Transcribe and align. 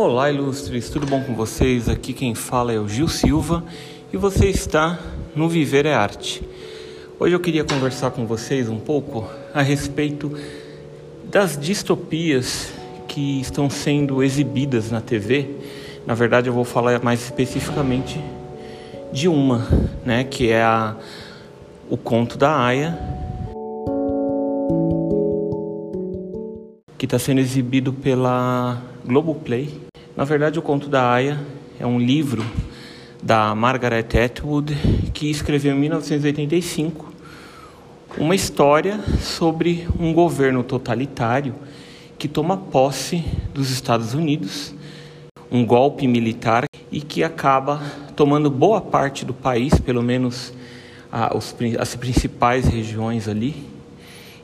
Olá, 0.00 0.30
ilustres, 0.30 0.88
tudo 0.90 1.08
bom 1.08 1.24
com 1.24 1.34
vocês? 1.34 1.88
Aqui 1.88 2.12
quem 2.12 2.32
fala 2.32 2.72
é 2.72 2.78
o 2.78 2.88
Gil 2.88 3.08
Silva 3.08 3.64
e 4.12 4.16
você 4.16 4.46
está 4.46 4.96
no 5.34 5.48
Viver 5.48 5.86
é 5.86 5.92
Arte. 5.92 6.40
Hoje 7.18 7.34
eu 7.34 7.40
queria 7.40 7.64
conversar 7.64 8.12
com 8.12 8.24
vocês 8.24 8.68
um 8.68 8.78
pouco 8.78 9.28
a 9.52 9.60
respeito 9.60 10.32
das 11.24 11.58
distopias 11.58 12.72
que 13.08 13.40
estão 13.40 13.68
sendo 13.68 14.22
exibidas 14.22 14.88
na 14.92 15.00
TV. 15.00 15.56
Na 16.06 16.14
verdade, 16.14 16.46
eu 16.46 16.52
vou 16.52 16.62
falar 16.62 17.02
mais 17.02 17.20
especificamente 17.24 18.20
de 19.12 19.26
uma, 19.26 19.66
né, 20.06 20.22
que 20.22 20.48
é 20.48 20.62
a, 20.62 20.94
o 21.90 21.96
conto 21.96 22.38
da 22.38 22.56
Aya, 22.56 22.96
que 26.96 27.04
está 27.04 27.18
sendo 27.18 27.40
exibido 27.40 27.92
pela 27.92 28.80
Globoplay. 29.04 29.87
Na 30.18 30.24
verdade, 30.24 30.58
o 30.58 30.62
conto 30.62 30.88
da 30.88 31.12
Aya 31.12 31.38
é 31.78 31.86
um 31.86 31.96
livro 31.96 32.44
da 33.22 33.54
Margaret 33.54 34.08
Atwood 34.24 34.74
que 35.14 35.30
escreveu 35.30 35.76
em 35.76 35.78
1985 35.78 37.12
uma 38.18 38.34
história 38.34 38.98
sobre 39.20 39.86
um 39.96 40.12
governo 40.12 40.64
totalitário 40.64 41.54
que 42.18 42.26
toma 42.26 42.56
posse 42.56 43.24
dos 43.54 43.70
Estados 43.70 44.12
Unidos, 44.12 44.74
um 45.52 45.64
golpe 45.64 46.08
militar 46.08 46.64
e 46.90 47.00
que 47.00 47.22
acaba 47.22 47.80
tomando 48.16 48.50
boa 48.50 48.80
parte 48.80 49.24
do 49.24 49.32
país, 49.32 49.78
pelo 49.78 50.02
menos 50.02 50.52
as 51.78 51.94
principais 51.94 52.66
regiões 52.66 53.28
ali. 53.28 53.54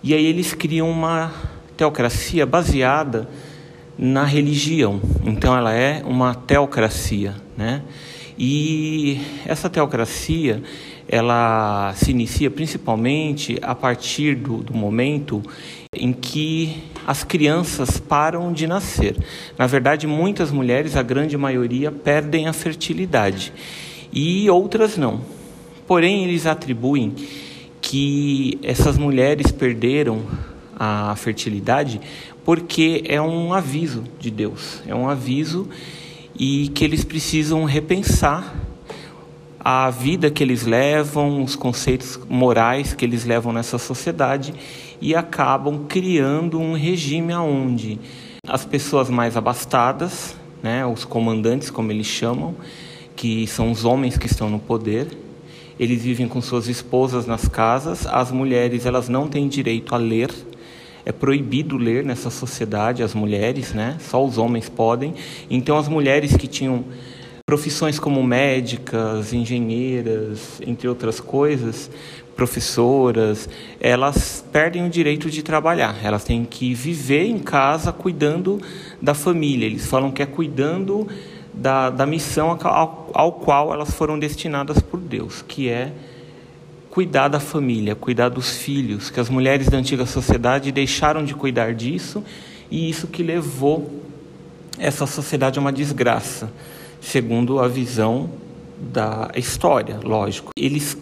E 0.05 0.15
aí 0.15 0.25
eles 0.25 0.55
criam 0.55 0.89
uma 0.89 1.33
teocracia 1.77 2.47
baseada 2.47 3.29
na 3.99 4.25
religião. 4.25 5.01
Então 5.25 5.57
ela 5.57 5.73
é 5.73 6.03
uma 6.05 6.35
teocracia, 6.35 7.35
né? 7.57 7.83
E 8.39 9.21
essa 9.47 9.71
teocracia 9.71 10.63
ela 11.09 11.93
se 11.95 12.11
inicia 12.11 12.51
principalmente 12.51 13.59
a 13.63 13.75
partir 13.75 14.35
do, 14.35 14.59
do 14.59 14.75
momento 14.75 15.43
em 15.95 16.13
que 16.13 16.83
as 17.07 17.23
crianças 17.23 17.99
param 17.99 18.53
de 18.53 18.67
nascer. 18.67 19.17
Na 19.57 19.67
verdade, 19.67 20.07
muitas 20.07 20.51
mulheres, 20.51 20.97
a 20.97 21.03
grande 21.03 21.37
maioria, 21.37 21.93
perdem 21.93 22.49
a 22.49 22.53
fertilidade 22.53 23.53
e 24.13 24.49
outras 24.49 24.97
não. 24.97 25.21
Porém, 25.87 26.25
eles 26.25 26.47
atribuem 26.47 27.15
que 27.81 28.59
essas 28.63 28.97
mulheres 28.97 29.53
perderam 29.53 30.23
a 30.77 31.15
fertilidade 31.17 32.01
porque 32.45 33.03
é 33.07 33.21
um 33.21 33.53
aviso 33.53 34.05
de 34.19 34.31
Deus, 34.31 34.83
é 34.87 34.95
um 34.95 35.09
aviso 35.09 35.69
e 36.39 36.69
que 36.69 36.85
eles 36.85 37.05
precisam 37.05 37.65
repensar 37.65 38.55
a 39.59 39.89
vida 39.89 40.31
que 40.31 40.43
eles 40.43 40.65
levam, 40.65 41.43
os 41.43 41.57
conceitos 41.57 42.21
morais 42.29 42.93
que 42.93 43.05
eles 43.05 43.25
levam 43.25 43.53
nessa 43.53 43.79
sociedade 43.79 44.53
e 45.01 45.15
acabam 45.15 45.87
criando 45.89 46.61
um 46.61 46.75
regime 46.75 47.33
aonde 47.33 47.99
as 48.47 48.67
pessoas 48.67 49.09
mais 49.09 49.39
abastadas, 49.39 50.37
né, 50.63 50.85
os 50.85 51.07
comandantes 51.07 51.71
como 51.71 51.91
eles 51.91 52.07
chamam, 52.07 52.55
que 53.17 53.47
são 53.47 53.71
os 53.71 53.87
homens 53.87 54.19
que 54.19 54.27
estão 54.27 54.51
no 54.51 54.59
poder, 54.59 55.09
eles 55.81 56.03
vivem 56.03 56.29
com 56.29 56.43
suas 56.43 56.69
esposas 56.69 57.27
nas 57.27 57.49
casas, 57.49 58.07
as 58.07 58.31
mulheres 58.31 58.85
elas 58.85 59.09
não 59.09 59.29
têm 59.29 59.49
direito 59.49 59.95
a 59.95 59.99
ler, 59.99 60.31
é 61.05 61.13
proibido 61.13 61.77
ler 61.77 62.05
nessa 62.05 62.31
sociedade 62.31 63.03
as 63.03 63.15
mulheres, 63.15 63.73
né? 63.73 63.97
Só 64.01 64.25
os 64.25 64.39
homens 64.39 64.69
podem. 64.69 65.15
Então 65.51 65.77
as 65.77 65.89
mulheres 65.89 66.37
que 66.37 66.47
tinham 66.47 66.85
profissões 67.47 67.99
como 67.99 68.23
médicas, 68.23 69.33
engenheiras, 69.35 70.63
entre 70.67 70.89
outras 70.89 71.21
coisas, 71.21 71.91
professoras, 72.35 73.49
elas 73.79 74.45
perdem 74.51 74.87
o 74.87 74.91
direito 74.91 75.31
de 75.31 75.43
trabalhar. 75.43 75.97
Elas 76.03 76.25
têm 76.25 76.45
que 76.45 76.73
viver 76.73 77.27
em 77.27 77.39
casa 77.39 77.93
cuidando 77.93 78.61
da 79.01 79.13
família. 79.13 79.67
Eles 79.67 79.87
falam 79.87 80.11
que 80.11 80.23
é 80.23 80.27
cuidando 80.27 81.07
da, 81.53 81.91
da 81.91 82.07
missão 82.07 82.59
ao, 82.63 83.11
ao 83.13 83.33
qual 83.33 83.73
elas 83.73 83.93
foram 83.93 84.19
destinadas 84.19 84.81
por 84.81 84.99
Deus, 84.99 85.43
que 85.47 85.69
é 85.69 85.93
cuidar 86.95 87.27
da 87.27 87.41
família, 87.41 87.97
cuidar 87.97 88.29
dos 88.29 88.57
filhos, 88.57 89.11
que 89.11 89.19
as 89.19 89.29
mulheres 89.29 89.69
da 89.69 89.77
antiga 89.77 90.07
sociedade 90.07 90.71
deixaram 90.71 91.25
de 91.25 91.35
cuidar 91.35 91.75
disso 91.75 92.23
e 92.71 92.89
isso 92.89 93.09
que 93.09 93.21
levou 93.21 94.01
essa 94.79 95.05
sociedade 95.05 95.59
a 95.59 95.61
uma 95.61 95.73
desgraça, 95.73 96.53
segundo 97.01 97.59
a 97.59 97.67
visão 97.67 98.31
da 98.79 99.29
história, 99.35 99.99
lógico. 100.05 100.51
Eles 100.57 100.97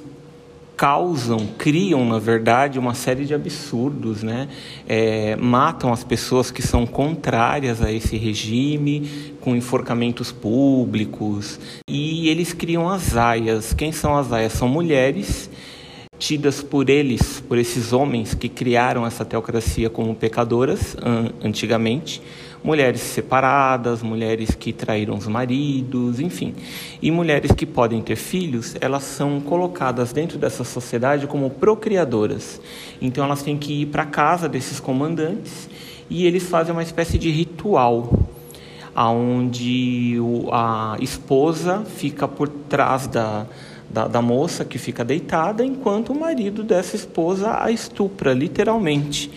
causam, 0.78 1.47
criam, 1.58 2.06
na 2.06 2.19
verdade, 2.19 2.78
uma 2.78 2.94
série 2.94 3.26
de 3.26 3.34
absurdos, 3.34 4.22
né? 4.22 4.48
É, 4.88 5.36
matam 5.36 5.92
as 5.92 6.02
pessoas 6.02 6.50
que 6.50 6.62
são 6.62 6.86
contrárias 6.86 7.82
a 7.82 7.92
esse 7.92 8.16
regime, 8.16 9.34
com 9.42 9.54
enforcamentos 9.54 10.32
públicos, 10.32 11.60
e 11.86 12.31
eles 12.31 12.54
criam 12.54 12.88
as 12.88 13.14
aias. 13.14 13.75
Quem 13.75 13.92
são 13.92 14.16
as 14.16 14.32
aias? 14.32 14.54
São 14.54 14.66
mulheres 14.66 15.50
tidas 16.22 16.62
por 16.62 16.88
eles, 16.88 17.40
por 17.48 17.58
esses 17.58 17.92
homens 17.92 18.32
que 18.32 18.48
criaram 18.48 19.04
essa 19.04 19.24
teocracia 19.24 19.90
como 19.90 20.14
pecadoras 20.14 20.96
antigamente, 21.42 22.22
mulheres 22.62 23.00
separadas, 23.00 24.04
mulheres 24.04 24.54
que 24.54 24.72
traíram 24.72 25.16
os 25.16 25.26
maridos, 25.26 26.20
enfim. 26.20 26.54
E 27.02 27.10
mulheres 27.10 27.50
que 27.50 27.66
podem 27.66 28.00
ter 28.00 28.14
filhos, 28.14 28.76
elas 28.80 29.02
são 29.02 29.40
colocadas 29.40 30.12
dentro 30.12 30.38
dessa 30.38 30.62
sociedade 30.62 31.26
como 31.26 31.50
procriadoras. 31.50 32.60
Então 33.00 33.24
elas 33.24 33.42
têm 33.42 33.58
que 33.58 33.82
ir 33.82 33.86
para 33.86 34.06
casa 34.06 34.48
desses 34.48 34.78
comandantes 34.78 35.68
e 36.08 36.24
eles 36.24 36.48
fazem 36.48 36.72
uma 36.72 36.84
espécie 36.84 37.18
de 37.18 37.32
ritual 37.32 38.28
aonde 38.94 40.18
a 40.52 40.96
esposa 41.00 41.82
fica 41.84 42.28
por 42.28 42.48
trás 42.48 43.08
da 43.08 43.44
da, 43.92 44.08
da, 44.08 44.22
moça 44.22 44.64
que 44.64 44.78
fica 44.78 45.04
deitada, 45.04 45.64
enquanto 45.64 46.12
o 46.12 46.19
marido 46.19 46.62
dessa 46.62 46.97
esposa 46.97 47.62
a 47.62 47.70
estupra, 47.70 48.32
literalmente. 48.32 49.30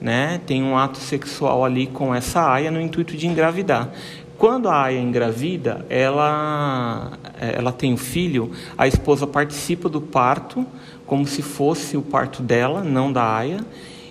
Né? 0.00 0.40
Tem 0.46 0.62
um 0.62 0.76
ato 0.76 0.98
sexual 0.98 1.64
ali 1.64 1.86
com 1.86 2.14
essa 2.14 2.50
aia 2.50 2.70
no 2.70 2.80
intuito 2.80 3.16
de 3.16 3.26
engravidar. 3.26 3.90
Quando 4.36 4.68
a 4.68 4.84
aia 4.84 4.98
engravida, 4.98 5.84
ela, 5.90 7.12
ela 7.38 7.72
tem 7.72 7.92
o 7.92 7.94
um 7.94 7.98
filho, 7.98 8.50
a 8.76 8.88
esposa 8.88 9.26
participa 9.26 9.88
do 9.88 10.00
parto, 10.00 10.66
como 11.06 11.26
se 11.26 11.42
fosse 11.42 11.96
o 11.96 12.02
parto 12.02 12.42
dela, 12.42 12.82
não 12.82 13.12
da 13.12 13.36
aia, 13.36 13.60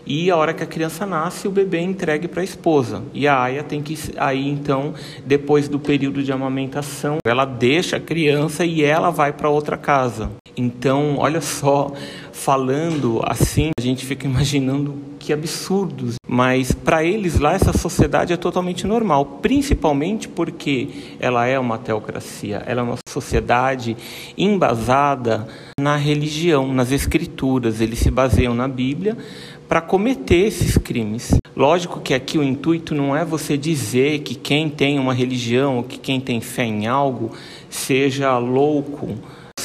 e 0.05 0.29
a 0.31 0.35
hora 0.35 0.53
que 0.53 0.63
a 0.63 0.67
criança 0.67 1.05
nasce, 1.05 1.47
o 1.47 1.51
bebê 1.51 1.77
é 1.77 1.81
entregue 1.81 2.27
para 2.27 2.41
a 2.41 2.43
esposa. 2.43 3.03
E 3.13 3.27
a 3.27 3.39
aia 3.39 3.63
tem 3.63 3.81
que 3.81 3.97
aí 4.17 4.47
então, 4.47 4.93
depois 5.25 5.67
do 5.67 5.79
período 5.79 6.23
de 6.23 6.31
amamentação, 6.31 7.17
ela 7.25 7.45
deixa 7.45 7.97
a 7.97 7.99
criança 7.99 8.65
e 8.65 8.83
ela 8.83 9.09
vai 9.09 9.33
para 9.33 9.49
outra 9.49 9.77
casa. 9.77 10.29
Então, 10.59 11.15
olha 11.17 11.39
só, 11.39 11.93
falando 12.33 13.21
assim, 13.23 13.71
a 13.79 13.81
gente 13.81 14.05
fica 14.05 14.27
imaginando 14.27 14.93
que 15.17 15.31
absurdos, 15.31 16.15
mas 16.27 16.73
para 16.73 17.01
eles 17.01 17.39
lá 17.39 17.53
essa 17.53 17.71
sociedade 17.71 18.33
é 18.33 18.37
totalmente 18.37 18.85
normal, 18.85 19.39
principalmente 19.41 20.27
porque 20.27 20.89
ela 21.17 21.45
é 21.45 21.57
uma 21.57 21.77
teocracia, 21.77 22.61
ela 22.65 22.81
é 22.81 22.83
uma 22.83 22.97
sociedade 23.07 23.95
embasada 24.37 25.47
na 25.79 25.95
religião, 25.95 26.73
nas 26.73 26.91
escrituras, 26.91 27.79
eles 27.79 27.99
se 27.99 28.11
baseiam 28.11 28.53
na 28.53 28.67
Bíblia 28.67 29.17
para 29.69 29.79
cometer 29.79 30.47
esses 30.47 30.77
crimes. 30.77 31.35
Lógico 31.55 32.01
que 32.01 32.13
aqui 32.13 32.37
o 32.37 32.43
intuito 32.43 32.93
não 32.93 33.15
é 33.15 33.23
você 33.23 33.57
dizer 33.57 34.19
que 34.19 34.35
quem 34.35 34.69
tem 34.69 34.99
uma 34.99 35.13
religião 35.13 35.77
ou 35.77 35.83
que 35.83 35.97
quem 35.97 36.19
tem 36.19 36.41
fé 36.41 36.65
em 36.65 36.85
algo 36.85 37.31
seja 37.69 38.37
louco, 38.37 39.15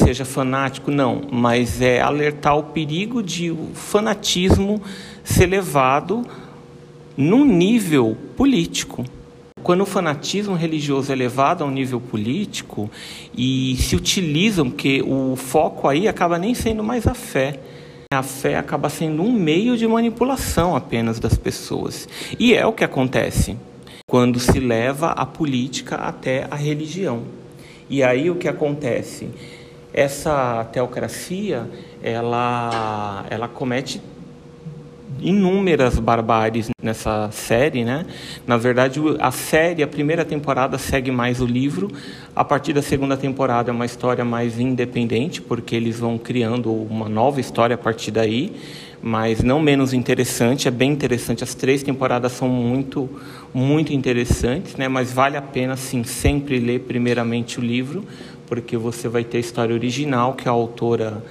seja 0.05 0.23
fanático, 0.23 0.91
não, 0.91 1.23
mas 1.31 1.81
é 1.81 1.99
alertar 1.99 2.55
o 2.55 2.61
perigo 2.61 3.23
de 3.23 3.49
o 3.49 3.71
fanatismo 3.73 4.79
ser 5.23 5.47
levado 5.47 6.23
num 7.17 7.43
nível 7.43 8.15
político. 8.37 9.03
Quando 9.63 9.81
o 9.81 9.85
fanatismo 9.85 10.53
religioso 10.53 11.11
é 11.11 11.15
levado 11.15 11.63
a 11.63 11.67
um 11.67 11.71
nível 11.71 11.99
político 11.99 12.87
e 13.35 13.75
se 13.77 13.95
utilizam, 13.95 14.69
que 14.69 15.01
o 15.01 15.35
foco 15.35 15.87
aí 15.87 16.07
acaba 16.07 16.37
nem 16.37 16.53
sendo 16.53 16.83
mais 16.83 17.07
a 17.07 17.15
fé, 17.15 17.59
a 18.13 18.21
fé 18.21 18.57
acaba 18.57 18.89
sendo 18.89 19.23
um 19.23 19.33
meio 19.33 19.75
de 19.75 19.87
manipulação 19.87 20.75
apenas 20.75 21.19
das 21.19 21.35
pessoas. 21.35 22.07
E 22.39 22.53
é 22.53 22.63
o 22.63 22.73
que 22.73 22.83
acontece 22.83 23.57
quando 24.05 24.39
se 24.39 24.59
leva 24.59 25.07
a 25.13 25.25
política 25.25 25.95
até 25.95 26.45
a 26.51 26.55
religião. 26.55 27.23
E 27.89 28.03
aí 28.03 28.29
o 28.29 28.35
que 28.35 28.47
acontece? 28.47 29.29
Essa 29.97 30.67
teocracia, 30.73 31.69
ela, 32.03 33.25
ela 33.29 33.47
comete 33.47 34.01
inúmeras 35.21 35.97
barbáries 35.97 36.69
nessa 36.83 37.29
série, 37.31 37.85
né? 37.85 38.05
Na 38.45 38.57
verdade, 38.57 38.99
a 39.21 39.31
série, 39.31 39.81
a 39.81 39.87
primeira 39.87 40.25
temporada 40.25 40.77
segue 40.77 41.11
mais 41.11 41.39
o 41.39 41.45
livro. 41.45 41.89
A 42.35 42.43
partir 42.43 42.73
da 42.73 42.81
segunda 42.81 43.15
temporada 43.15 43.71
é 43.71 43.73
uma 43.73 43.85
história 43.85 44.25
mais 44.25 44.59
independente, 44.59 45.41
porque 45.41 45.73
eles 45.77 45.97
vão 45.97 46.17
criando 46.17 46.73
uma 46.73 47.07
nova 47.07 47.39
história 47.39 47.75
a 47.75 47.77
partir 47.77 48.11
daí, 48.11 48.53
mas 49.01 49.41
não 49.41 49.61
menos 49.61 49.93
interessante, 49.93 50.67
é 50.67 50.71
bem 50.71 50.91
interessante. 50.91 51.41
As 51.41 51.55
três 51.55 51.83
temporadas 51.83 52.33
são 52.33 52.49
muito 52.49 53.09
muito 53.53 53.93
interessantes, 53.93 54.75
né? 54.75 54.89
Mas 54.89 55.13
vale 55.13 55.37
a 55.37 55.41
pena 55.41 55.77
sim 55.77 56.03
sempre 56.03 56.59
ler 56.59 56.81
primeiramente 56.81 57.57
o 57.57 57.63
livro, 57.63 58.03
porque 58.47 58.77
você 58.77 59.07
vai 59.07 59.23
ter 59.23 59.37
a 59.37 59.39
história 59.39 59.73
original 59.73 60.33
que 60.33 60.47
a 60.47 60.51
autora 60.51 61.23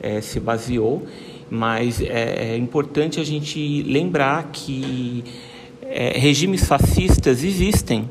é, 0.00 0.20
se 0.20 0.40
baseou 0.40 1.06
mas 1.54 2.00
é, 2.00 2.54
é 2.54 2.56
importante 2.56 3.20
a 3.20 3.24
gente 3.24 3.82
lembrar 3.82 4.48
que 4.50 5.22
é, 5.82 6.18
regimes 6.18 6.64
fascistas 6.64 7.44
existem, 7.44 8.08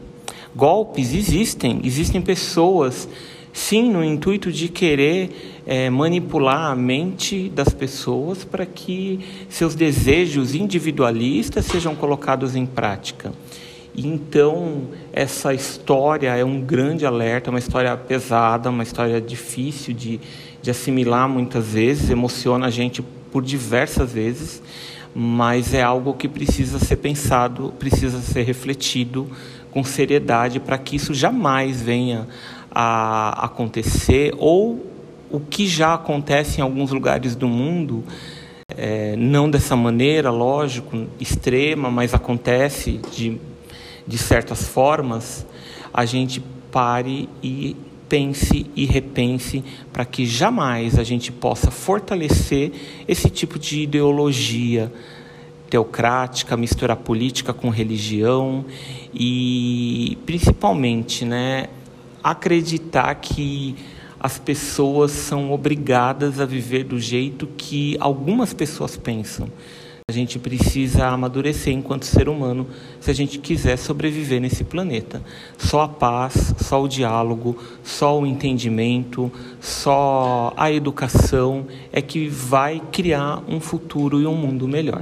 golpes 0.56 1.12
existem, 1.12 1.81
existem 1.84 2.22
pessoas, 2.22 3.10
sim, 3.52 3.92
no 3.92 4.04
intuito 4.04 4.52
de 4.52 4.68
querer 4.68 5.63
é, 5.66 5.90
manipular 5.90 6.72
a 6.72 6.75
mente 6.75 7.50
das 7.50 7.69
pessoas 7.69 8.44
para 8.44 8.63
que 8.63 9.19
seus 9.50 9.74
desejos 9.74 10.54
individualistas 10.54 11.66
sejam 11.66 11.96
colocados 11.96 12.56
em 12.56 12.68
prática. 12.68 13.34
Então, 13.96 14.84
essa 15.12 15.54
história 15.54 16.30
é 16.36 16.46
um 16.46 16.62
grande 16.62 17.06
alerta, 17.06 17.50
uma 17.50 17.60
história 17.60 17.96
pesada, 17.98 18.70
uma 18.70 18.84
história 18.84 19.20
difícil 19.20 19.94
de, 19.94 20.20
de 20.62 20.72
assimilar 20.72 21.28
muitas 21.28 21.74
vezes, 21.74 22.10
emociona 22.10 22.68
a 22.68 22.70
gente 22.70 23.02
por 23.32 23.44
diversas 23.44 24.14
vezes, 24.14 24.62
mas 25.14 25.74
é 25.74 25.82
algo 25.82 26.14
que 26.14 26.28
precisa 26.28 26.80
ser 26.80 26.98
pensado, 26.98 27.74
precisa 27.78 28.22
ser 28.22 28.44
refletido 28.44 29.30
com 29.72 29.84
seriedade 29.84 30.60
para 30.60 30.78
que 30.78 30.96
isso 30.96 31.14
jamais 31.14 31.82
venha 31.82 32.28
a 32.74 33.46
acontecer 33.46 34.34
ou 34.38 34.86
o 35.30 35.40
que 35.40 35.68
já 35.68 35.94
acontece 35.94 36.60
em 36.60 36.62
alguns 36.62 36.92
lugares 36.92 37.36
do 37.36 37.48
mundo, 37.48 38.04
é, 38.78 39.16
não 39.18 39.50
dessa 39.50 39.76
maneira, 39.76 40.30
lógico, 40.30 41.06
extrema, 41.20 41.90
mas 41.92 42.14
acontece 42.14 43.00
de, 43.12 43.40
de 44.07 44.18
certas 44.18 44.68
formas, 44.68 45.45
a 45.94 46.06
gente 46.06 46.42
pare 46.71 47.27
e 47.44 47.75
pense 48.07 48.65
e 48.75 48.86
repense 48.86 49.63
para 49.94 50.03
que 50.03 50.25
jamais 50.25 51.00
a 51.00 51.03
gente 51.03 51.31
possa 51.31 51.71
fortalecer 51.71 52.71
esse 53.07 53.30
tipo 53.30 53.57
de 53.57 53.81
ideologia 53.81 54.92
teocrática, 55.69 56.57
misturar 56.57 56.98
política 56.98 57.53
com 57.53 57.69
religião 57.69 58.65
e 59.13 60.18
principalmente, 60.25 61.24
né, 61.24 61.68
acreditar 62.21 63.15
que 63.15 63.77
as 64.19 64.38
pessoas 64.38 65.12
são 65.12 65.51
obrigadas 65.53 66.39
a 66.39 66.45
viver 66.45 66.83
do 66.83 67.00
jeito 67.00 67.48
que 67.57 67.95
algumas 68.00 68.53
pessoas 68.53 68.98
pensam. 68.98 69.48
A 70.12 70.13
gente 70.13 70.38
precisa 70.38 71.08
amadurecer 71.08 71.74
enquanto 71.74 72.04
ser 72.04 72.28
humano 72.28 72.68
se 73.00 73.10
a 73.10 73.13
gente 73.13 73.40
quiser 73.40 73.78
sobreviver 73.78 74.42
nesse 74.42 74.62
planeta. 74.62 75.24
Só 75.58 75.84
a 75.84 75.88
paz, 75.88 76.54
só 76.60 76.84
o 76.84 76.88
diálogo, 76.90 77.56
só 77.81 78.19
o 78.19 78.25
entendimento, 78.25 79.31
só 79.62 80.54
a 80.58 80.69
educação 80.69 81.66
é 81.94 82.02
que 82.02 82.28
vai 82.28 82.81
criar 82.92 83.42
um 83.48 83.62
futuro 83.62 84.19
e 84.19 84.28
um 84.28 84.36
mundo 84.36 84.68
melhor. 84.68 85.02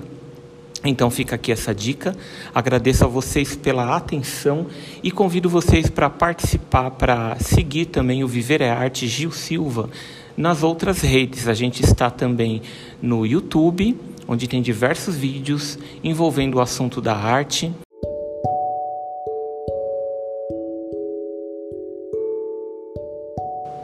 Então 0.85 1.09
fica 1.09 1.33
aqui 1.33 1.51
essa 1.51 1.73
dica. 1.73 2.15
Agradeço 2.53 3.03
a 3.03 3.07
vocês 3.07 3.56
pela 3.56 3.95
atenção 3.95 4.67
e 5.01 5.09
convido 5.09 5.50
vocês 5.50 5.89
para 5.89 6.07
participar, 6.07 6.91
para 6.91 7.35
seguir 7.39 7.85
também 7.85 8.23
o 8.23 8.27
Viver 8.27 8.61
é 8.61 8.69
Arte 8.69 9.07
Gil 9.07 9.31
Silva 9.31 9.89
nas 10.38 10.61
outras 10.61 11.01
redes. 11.01 11.47
A 11.47 11.56
gente 11.56 11.83
está 11.83 12.11
também 12.11 12.61
no 13.01 13.25
YouTube 13.25 13.97
onde 14.29 14.47
tem 14.47 14.61
diversos 14.61 15.15
vídeos 15.15 15.79
envolvendo 16.03 16.55
o 16.55 16.61
assunto 16.61 17.01
da 17.01 17.15
arte. 17.15 17.73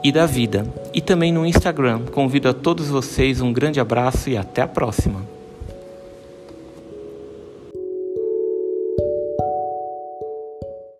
E 0.03 0.11
da 0.11 0.27
vida, 0.27 0.71
e 0.93 1.01
também 1.01 1.33
no 1.33 1.47
Instagram. 1.47 2.05
Convido 2.11 2.47
a 2.47 2.53
todos 2.53 2.89
vocês 2.89 3.41
um 3.41 3.51
grande 3.51 3.79
abraço 3.79 4.29
e 4.29 4.37
até 4.37 4.61
a 4.61 4.67
próxima. 4.67 5.34